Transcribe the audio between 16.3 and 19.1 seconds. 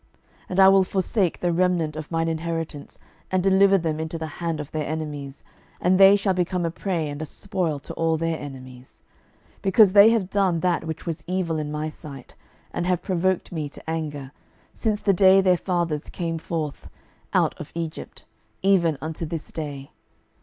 forth out of Egypt, even